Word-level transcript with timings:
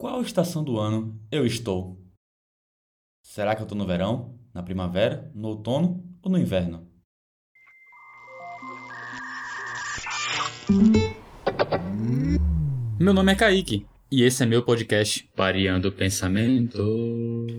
Qual 0.00 0.22
estação 0.22 0.62
do 0.62 0.78
ano 0.78 1.20
eu 1.28 1.44
estou? 1.44 2.00
Será 3.20 3.56
que 3.56 3.62
eu 3.62 3.64
estou 3.64 3.76
no 3.76 3.84
verão, 3.84 4.38
na 4.54 4.62
primavera, 4.62 5.28
no 5.34 5.48
outono 5.48 6.16
ou 6.22 6.30
no 6.30 6.38
inverno? 6.38 6.88
Meu 12.96 13.12
nome 13.12 13.32
é 13.32 13.34
Kaique 13.34 13.84
e 14.08 14.22
esse 14.22 14.40
é 14.40 14.46
meu 14.46 14.62
podcast 14.62 15.28
Variando 15.34 15.88
o 15.88 15.92
Pensamento. 15.92 16.80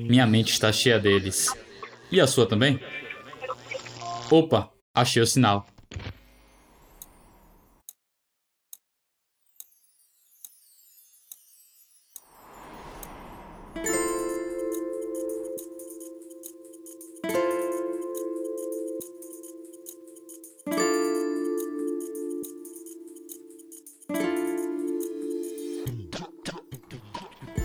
Minha 0.07 0.25
mente 0.25 0.53
está 0.53 0.71
cheia 0.71 0.97
deles. 0.97 1.53
E 2.09 2.21
a 2.21 2.25
sua 2.25 2.47
também? 2.47 2.79
Opa, 4.31 4.71
achei 4.95 5.21
o 5.21 5.27
sinal. 5.27 5.67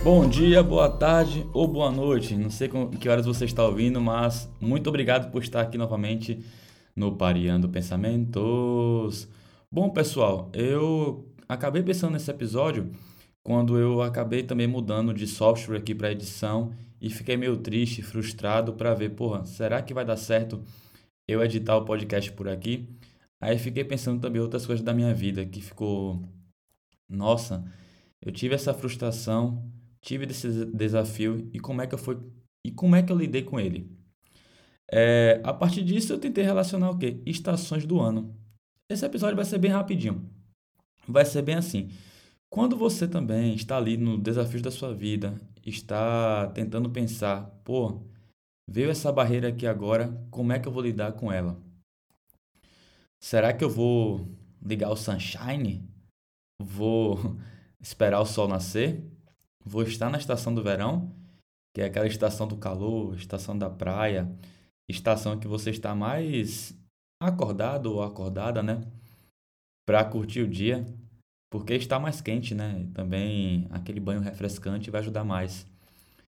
Bom 0.02 0.28
dia, 0.28 0.62
boa 0.62 0.90
tarde 0.90 1.46
ou 1.52 1.66
boa 1.66 1.90
noite. 1.90 2.36
Não 2.36 2.50
sei 2.50 2.68
com 2.68 2.90
que 2.90 3.08
horas 3.08 3.26
você 3.26 3.44
está 3.44 3.64
ouvindo, 3.64 4.00
mas 4.00 4.50
muito 4.60 4.88
obrigado 4.88 5.30
por 5.30 5.42
estar 5.42 5.60
aqui 5.62 5.78
novamente 5.78 6.44
no 6.94 7.16
Pareando 7.16 7.68
Pensamentos. 7.68 9.28
Bom, 9.70 9.90
pessoal, 9.90 10.50
eu 10.52 11.26
acabei 11.48 11.82
pensando 11.82 12.12
nesse 12.12 12.30
episódio 12.30 12.90
quando 13.42 13.78
eu 13.78 14.02
acabei 14.02 14.42
também 14.42 14.66
mudando 14.66 15.12
de 15.12 15.26
software 15.26 15.78
aqui 15.78 15.94
para 15.94 16.12
edição 16.12 16.72
e 17.00 17.10
fiquei 17.10 17.36
meio 17.36 17.56
triste, 17.56 18.02
frustrado 18.02 18.72
para 18.72 18.94
ver, 18.94 19.10
porra, 19.10 19.44
será 19.44 19.82
que 19.82 19.92
vai 19.92 20.04
dar 20.04 20.16
certo 20.16 20.62
eu 21.28 21.42
editar 21.42 21.76
o 21.76 21.84
podcast 21.84 22.32
por 22.32 22.48
aqui? 22.48 22.88
Aí 23.40 23.58
fiquei 23.58 23.84
pensando 23.84 24.20
também 24.20 24.40
outras 24.40 24.64
coisas 24.64 24.84
da 24.84 24.94
minha 24.94 25.12
vida 25.12 25.44
que 25.44 25.60
ficou 25.60 26.22
nossa, 27.08 27.64
eu 28.24 28.32
tive 28.32 28.54
essa 28.54 28.74
frustração 28.74 29.70
tive 30.04 30.26
esse 30.26 30.66
desafio 30.66 31.50
e 31.52 31.58
como 31.58 31.80
é 31.80 31.86
que 31.86 31.94
eu 31.94 31.98
fui 31.98 32.18
e 32.64 32.70
como 32.70 32.94
é 32.94 33.02
que 33.02 33.10
eu 33.10 33.16
lidei 33.16 33.42
com 33.42 33.58
ele. 33.58 33.90
É, 34.92 35.40
a 35.42 35.52
partir 35.52 35.82
disso 35.82 36.12
eu 36.12 36.18
tentei 36.18 36.44
relacionar 36.44 36.90
o 36.90 36.98
quê? 36.98 37.22
Estações 37.24 37.86
do 37.86 37.98
ano. 38.00 38.36
Esse 38.88 39.04
episódio 39.04 39.34
vai 39.34 39.44
ser 39.46 39.58
bem 39.58 39.70
rapidinho. 39.70 40.30
Vai 41.08 41.24
ser 41.24 41.42
bem 41.42 41.56
assim. 41.56 41.90
Quando 42.50 42.76
você 42.76 43.08
também 43.08 43.54
está 43.54 43.78
ali 43.78 43.96
no 43.96 44.18
desafio 44.18 44.60
da 44.62 44.70
sua 44.70 44.94
vida, 44.94 45.40
está 45.64 46.46
tentando 46.48 46.90
pensar, 46.90 47.46
pô, 47.64 48.02
veio 48.68 48.90
essa 48.90 49.10
barreira 49.10 49.48
aqui 49.48 49.66
agora, 49.66 50.14
como 50.30 50.52
é 50.52 50.58
que 50.58 50.68
eu 50.68 50.72
vou 50.72 50.82
lidar 50.82 51.12
com 51.12 51.32
ela? 51.32 51.58
Será 53.20 53.52
que 53.54 53.64
eu 53.64 53.70
vou 53.70 54.28
ligar 54.62 54.90
o 54.90 54.96
sunshine? 54.96 55.82
Vou 56.62 57.18
esperar 57.84 58.20
o 58.20 58.26
sol 58.26 58.48
nascer? 58.48 59.04
Vou 59.62 59.82
estar 59.82 60.08
na 60.08 60.16
estação 60.16 60.54
do 60.54 60.62
verão, 60.62 61.14
que 61.74 61.82
é 61.82 61.84
aquela 61.84 62.06
estação 62.06 62.48
do 62.48 62.56
calor, 62.56 63.14
estação 63.14 63.56
da 63.56 63.68
praia, 63.68 64.26
estação 64.88 65.38
que 65.38 65.46
você 65.46 65.70
está 65.70 65.94
mais 65.94 66.74
acordado 67.20 67.92
ou 67.92 68.02
acordada, 68.02 68.62
né? 68.62 68.80
Para 69.86 70.02
curtir 70.02 70.40
o 70.40 70.48
dia, 70.48 70.86
porque 71.50 71.74
está 71.74 71.98
mais 71.98 72.22
quente, 72.22 72.54
né? 72.54 72.88
Também 72.94 73.66
aquele 73.70 74.00
banho 74.00 74.20
refrescante 74.20 74.90
vai 74.90 75.02
ajudar 75.02 75.24
mais. 75.24 75.66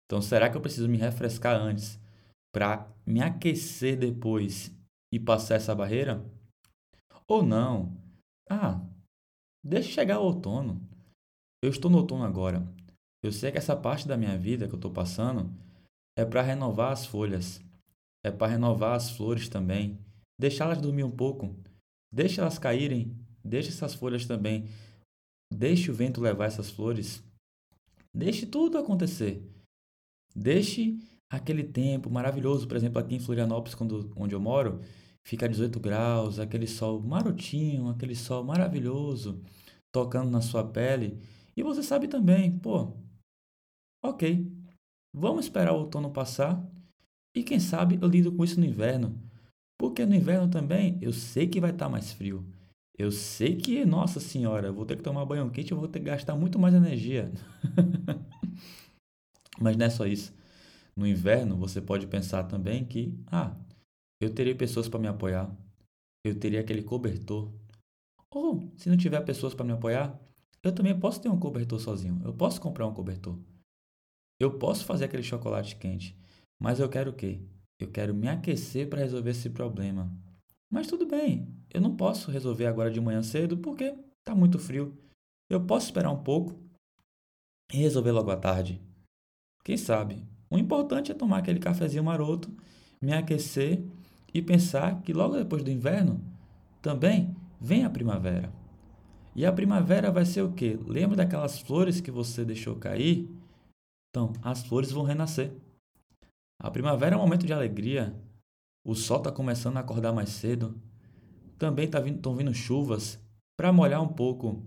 Então, 0.05 0.21
será 0.21 0.49
que 0.49 0.57
eu 0.57 0.61
preciso 0.61 0.89
me 0.89 0.97
refrescar 0.97 1.55
antes 1.55 1.99
para 2.51 2.87
me 3.05 3.21
aquecer 3.21 3.97
depois 3.97 4.71
e 5.11 5.19
passar 5.19 5.55
essa 5.55 5.75
barreira? 5.75 6.25
Ou 7.27 7.43
não? 7.43 7.95
Ah, 8.49 8.81
deixa 9.63 9.91
chegar 9.91 10.19
o 10.19 10.25
outono. 10.25 10.92
Eu 11.63 11.69
estou 11.69 11.89
no 11.89 11.99
outono 11.99 12.25
agora. 12.25 12.61
Eu 13.23 13.31
sei 13.31 13.49
que 13.49 13.57
essa 13.57 13.73
parte 13.73 14.05
da 14.05 14.17
minha 14.17 14.37
vida 14.37 14.67
que 14.67 14.73
eu 14.73 14.77
estou 14.77 14.91
passando 14.91 15.49
é 16.13 16.25
para 16.25 16.41
renovar 16.41 16.91
as 16.91 17.05
folhas, 17.05 17.61
é 18.21 18.29
para 18.29 18.51
renovar 18.51 18.97
as 18.97 19.11
flores 19.11 19.47
também, 19.47 19.97
deixá-las 20.37 20.81
dormir 20.81 21.05
um 21.05 21.09
pouco, 21.09 21.55
deixe 22.13 22.41
elas 22.41 22.59
caírem, 22.59 23.17
deixe 23.41 23.69
essas 23.69 23.93
folhas 23.93 24.25
também, 24.25 24.67
deixe 25.53 25.89
o 25.89 25.93
vento 25.93 26.19
levar 26.19 26.47
essas 26.47 26.69
flores, 26.69 27.23
deixe 28.13 28.45
tudo 28.45 28.77
acontecer, 28.77 29.41
deixe 30.35 30.99
aquele 31.31 31.63
tempo 31.63 32.09
maravilhoso, 32.09 32.67
por 32.67 32.75
exemplo, 32.75 32.99
aqui 32.99 33.15
em 33.15 33.21
Florianópolis, 33.21 33.73
quando, 33.73 34.11
onde 34.17 34.35
eu 34.35 34.39
moro, 34.41 34.81
fica 35.25 35.47
18 35.47 35.79
graus, 35.79 36.39
aquele 36.39 36.67
sol 36.67 36.99
marotinho, 36.99 37.87
aquele 37.87 38.17
sol 38.17 38.43
maravilhoso 38.43 39.41
tocando 39.93 40.29
na 40.29 40.41
sua 40.41 40.65
pele. 40.65 41.21
E 41.55 41.63
você 41.63 41.83
sabe 41.83 42.07
também, 42.07 42.57
pô, 42.59 42.93
Ok, 44.05 44.51
vamos 45.13 45.45
esperar 45.45 45.71
o 45.71 45.77
outono 45.77 46.11
passar 46.11 46.61
e 47.33 47.41
quem 47.41 47.57
sabe 47.57 47.97
eu 48.01 48.07
lido 48.09 48.33
com 48.33 48.43
isso 48.43 48.59
no 48.59 48.65
inverno. 48.65 49.17
Porque 49.79 50.05
no 50.05 50.13
inverno 50.13 50.49
também 50.49 50.99
eu 51.01 51.13
sei 51.13 51.47
que 51.47 51.61
vai 51.61 51.71
estar 51.71 51.85
tá 51.85 51.91
mais 51.91 52.11
frio. 52.11 52.45
Eu 52.97 53.13
sei 53.13 53.55
que, 53.55 53.85
nossa 53.85 54.19
senhora, 54.19 54.73
vou 54.73 54.85
ter 54.85 54.97
que 54.97 55.03
tomar 55.03 55.25
banho 55.25 55.49
quente, 55.49 55.71
eu 55.71 55.77
vou 55.77 55.87
ter 55.87 55.99
que 55.99 56.05
gastar 56.05 56.35
muito 56.35 56.59
mais 56.59 56.75
energia. 56.75 57.31
Mas 59.57 59.77
não 59.77 59.85
é 59.85 59.89
só 59.89 60.05
isso. 60.05 60.33
No 60.93 61.07
inverno 61.07 61.55
você 61.55 61.79
pode 61.79 62.05
pensar 62.07 62.43
também 62.43 62.83
que, 62.83 63.17
ah, 63.27 63.55
eu 64.21 64.33
teria 64.33 64.53
pessoas 64.53 64.89
para 64.89 64.99
me 64.99 65.07
apoiar. 65.07 65.49
Eu 66.25 66.37
teria 66.37 66.59
aquele 66.59 66.83
cobertor. 66.83 67.53
Ou, 68.29 68.69
se 68.75 68.89
não 68.89 68.97
tiver 68.97 69.21
pessoas 69.21 69.53
para 69.53 69.65
me 69.65 69.71
apoiar, 69.71 70.19
eu 70.63 70.71
também 70.71 70.97
posso 70.97 71.21
ter 71.21 71.29
um 71.29 71.37
cobertor 71.37 71.79
sozinho. 71.79 72.21
Eu 72.23 72.33
posso 72.33 72.59
comprar 72.61 72.87
um 72.87 72.93
cobertor. 72.93 73.37
Eu 74.39 74.57
posso 74.57 74.85
fazer 74.85 75.05
aquele 75.05 75.21
chocolate 75.21 75.75
quente, 75.75 76.17
mas 76.59 76.79
eu 76.79 76.89
quero 76.89 77.11
o 77.11 77.13
quê? 77.13 77.41
Eu 77.79 77.91
quero 77.91 78.15
me 78.15 78.27
aquecer 78.27 78.89
para 78.89 79.01
resolver 79.01 79.31
esse 79.31 79.49
problema. 79.49 80.11
Mas 80.71 80.87
tudo 80.87 81.05
bem, 81.05 81.47
eu 81.71 81.81
não 81.81 81.95
posso 81.95 82.31
resolver 82.31 82.65
agora 82.65 82.89
de 82.89 82.99
manhã 82.99 83.21
cedo 83.21 83.57
porque 83.57 83.93
está 84.19 84.33
muito 84.33 84.57
frio. 84.57 84.97
Eu 85.49 85.65
posso 85.65 85.87
esperar 85.87 86.11
um 86.11 86.23
pouco 86.23 86.59
e 87.71 87.77
resolver 87.77 88.11
logo 88.11 88.31
à 88.31 88.37
tarde. 88.37 88.81
Quem 89.63 89.77
sabe? 89.77 90.25
O 90.49 90.57
importante 90.57 91.11
é 91.11 91.15
tomar 91.15 91.39
aquele 91.39 91.59
cafezinho 91.59 92.03
maroto, 92.03 92.55
me 93.01 93.13
aquecer 93.13 93.83
e 94.33 94.41
pensar 94.41 95.01
que 95.01 95.13
logo 95.13 95.35
depois 95.35 95.63
do 95.63 95.69
inverno 95.69 96.23
também 96.81 97.35
vem 97.59 97.83
a 97.83 97.89
primavera. 97.89 98.62
E 99.35 99.45
a 99.45 99.51
primavera 99.51 100.11
vai 100.11 100.25
ser 100.25 100.43
o 100.43 100.51
quê? 100.53 100.77
Lembra 100.85 101.17
daquelas 101.17 101.59
flores 101.59 101.99
que 101.99 102.11
você 102.11 102.45
deixou 102.45 102.75
cair? 102.75 103.27
Então, 104.09 104.31
as 104.43 104.63
flores 104.63 104.91
vão 104.91 105.03
renascer. 105.03 105.51
A 106.61 106.69
primavera 106.69 107.15
é 107.15 107.17
um 107.17 107.21
momento 107.21 107.45
de 107.45 107.53
alegria. 107.53 108.15
O 108.85 108.93
sol 108.93 109.17
está 109.17 109.31
começando 109.31 109.77
a 109.77 109.79
acordar 109.79 110.13
mais 110.13 110.29
cedo. 110.29 110.79
Também 111.57 111.85
estão 111.85 111.99
tá 111.99 112.05
vindo, 112.05 112.35
vindo 112.35 112.53
chuvas 112.53 113.19
para 113.57 113.73
molhar 113.73 114.01
um 114.01 114.07
pouco 114.07 114.63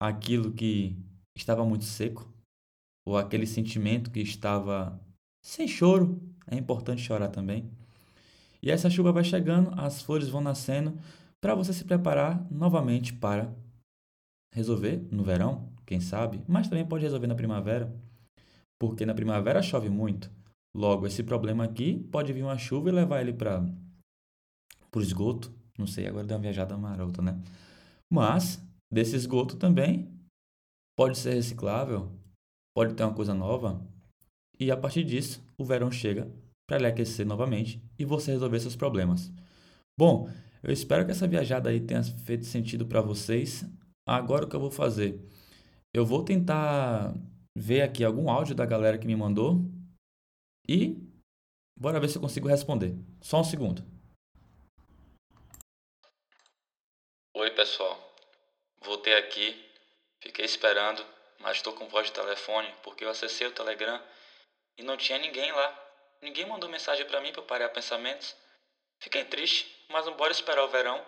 aquilo 0.00 0.52
que 0.52 0.96
estava 1.36 1.64
muito 1.64 1.84
seco, 1.84 2.28
ou 3.06 3.16
aquele 3.16 3.46
sentimento 3.46 4.10
que 4.10 4.20
estava 4.20 5.00
sem 5.42 5.68
choro. 5.68 6.20
É 6.46 6.56
importante 6.56 7.02
chorar 7.02 7.28
também. 7.28 7.70
E 8.62 8.70
essa 8.70 8.90
chuva 8.90 9.12
vai 9.12 9.22
chegando, 9.22 9.70
as 9.78 10.02
flores 10.02 10.28
vão 10.28 10.40
nascendo 10.40 10.98
para 11.40 11.54
você 11.54 11.72
se 11.72 11.84
preparar 11.84 12.46
novamente 12.50 13.12
para 13.12 13.54
resolver 14.54 15.06
no 15.10 15.24
verão, 15.24 15.68
quem 15.84 16.00
sabe, 16.00 16.40
mas 16.48 16.68
também 16.68 16.86
pode 16.86 17.04
resolver 17.04 17.26
na 17.26 17.34
primavera 17.34 17.92
porque 18.78 19.06
na 19.06 19.14
primavera 19.14 19.62
chove 19.62 19.88
muito. 19.88 20.30
Logo, 20.76 21.06
esse 21.06 21.22
problema 21.22 21.64
aqui 21.64 21.98
pode 22.10 22.32
vir 22.32 22.42
uma 22.42 22.58
chuva 22.58 22.88
e 22.88 22.92
levar 22.92 23.20
ele 23.20 23.32
para 23.32 23.64
o 24.94 25.00
esgoto. 25.00 25.52
Não 25.78 25.86
sei, 25.86 26.06
agora 26.06 26.26
deu 26.26 26.36
uma 26.36 26.42
viajada 26.42 26.76
marota, 26.76 27.22
né? 27.22 27.40
Mas, 28.12 28.62
desse 28.92 29.16
esgoto 29.16 29.56
também 29.56 30.08
pode 30.96 31.18
ser 31.18 31.34
reciclável, 31.34 32.10
pode 32.76 32.94
ter 32.94 33.04
uma 33.04 33.14
coisa 33.14 33.32
nova. 33.32 33.80
E 34.58 34.70
a 34.70 34.76
partir 34.76 35.04
disso, 35.04 35.42
o 35.58 35.64
verão 35.64 35.90
chega 35.90 36.30
para 36.68 36.76
ele 36.76 36.86
aquecer 36.86 37.26
novamente 37.26 37.82
e 37.98 38.04
você 38.04 38.32
resolver 38.32 38.60
seus 38.60 38.76
problemas. 38.76 39.32
Bom, 39.98 40.28
eu 40.62 40.72
espero 40.72 41.04
que 41.04 41.10
essa 41.10 41.26
viajada 41.26 41.70
aí 41.70 41.80
tenha 41.80 42.02
feito 42.02 42.44
sentido 42.44 42.86
para 42.86 43.00
vocês. 43.00 43.64
Agora 44.06 44.44
o 44.44 44.48
que 44.48 44.54
eu 44.54 44.60
vou 44.60 44.70
fazer? 44.70 45.18
Eu 45.94 46.04
vou 46.04 46.22
tentar 46.22 47.14
ver 47.56 47.80
aqui 47.80 48.04
algum 48.04 48.28
áudio 48.30 48.54
da 48.54 48.66
galera 48.66 48.98
que 48.98 49.06
me 49.06 49.16
mandou 49.16 49.60
e 50.68 50.96
bora 51.78 51.98
ver 51.98 52.08
se 52.08 52.18
eu 52.18 52.22
consigo 52.22 52.46
responder. 52.46 52.94
Só 53.22 53.40
um 53.40 53.44
segundo. 53.44 53.82
Oi, 57.34 57.50
pessoal. 57.52 57.98
Voltei 58.82 59.16
aqui, 59.16 59.70
fiquei 60.20 60.44
esperando, 60.44 61.02
mas 61.40 61.56
estou 61.56 61.72
com 61.72 61.88
voz 61.88 62.08
de 62.08 62.12
telefone 62.12 62.70
porque 62.82 63.04
eu 63.04 63.08
acessei 63.08 63.46
o 63.46 63.54
Telegram 63.54 64.02
e 64.76 64.82
não 64.82 64.98
tinha 64.98 65.18
ninguém 65.18 65.50
lá. 65.50 65.80
Ninguém 66.20 66.46
mandou 66.46 66.68
mensagem 66.68 67.06
para 67.06 67.22
mim 67.22 67.32
para 67.32 67.42
parar 67.42 67.68
pensamentos. 67.70 68.36
Fiquei 69.00 69.24
triste, 69.24 69.86
mas 69.88 70.04
não 70.04 70.14
bora 70.14 70.32
esperar 70.32 70.64
o 70.64 70.68
verão 70.68 71.02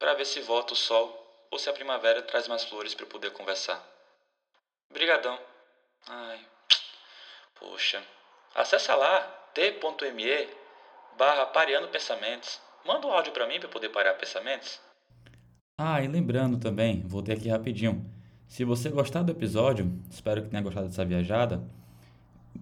para 0.00 0.14
ver 0.14 0.24
se 0.24 0.40
volta 0.40 0.72
o 0.72 0.76
sol 0.76 1.23
ou 1.50 1.58
se 1.58 1.68
a 1.68 1.72
primavera 1.72 2.22
traz 2.22 2.48
mais 2.48 2.64
flores 2.64 2.94
para 2.94 3.04
eu 3.04 3.08
poder 3.08 3.30
conversar. 3.30 3.82
Brigadão. 4.92 5.38
Ai. 6.08 6.40
Poxa. 7.58 8.02
Acessa 8.54 8.94
lá 8.94 9.20
t.me 9.54 10.48
barra 11.18 11.46
pareando 11.46 11.88
pensamentos. 11.88 12.60
Manda 12.84 13.06
um 13.06 13.12
áudio 13.12 13.32
para 13.32 13.46
mim 13.46 13.58
para 13.58 13.68
poder 13.68 13.88
parar 13.88 14.14
pensamentos. 14.14 14.80
Ah, 15.78 16.02
e 16.02 16.06
lembrando 16.06 16.58
também, 16.58 17.02
voltei 17.02 17.34
aqui 17.34 17.48
rapidinho. 17.48 18.04
Se 18.46 18.64
você 18.64 18.90
gostar 18.90 19.22
do 19.22 19.32
episódio, 19.32 19.90
espero 20.10 20.42
que 20.42 20.48
tenha 20.48 20.62
gostado 20.62 20.86
dessa 20.86 21.04
viajada, 21.04 21.64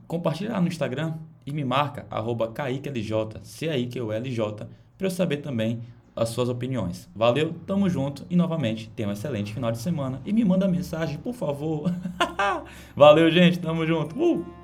compartilha 0.07 0.53
lá 0.53 0.61
no 0.61 0.69
Instagram 0.69 1.19
e 1.45 1.53
me 1.53 1.65
marca, 1.65 2.07
arroba 2.11 2.51
CaiqueLJ, 2.53 3.41
C-A-I-Q-U-L-J, 3.43 4.69
para 4.97 5.07
eu 5.07 5.11
saber 5.11 5.39
também 5.39 5.83
as 6.15 6.29
suas 6.29 6.49
opiniões. 6.49 7.09
Valeu, 7.15 7.55
tamo 7.67 7.89
junto 7.89 8.25
e 8.29 8.37
novamente 8.37 8.91
tenha 8.95 9.09
um 9.09 9.13
excelente 9.13 9.53
final 9.53 9.73
de 9.73 9.79
semana 9.79 10.21
e 10.25 10.33
me 10.33 10.45
manda 10.45 10.69
mensagem, 10.69 11.19
por 11.19 11.35
favor. 11.35 11.93
Valeu, 12.95 13.31
gente, 13.31 13.59
tamo 13.59 13.87
junto. 13.87 14.19
Uh! 14.19 14.62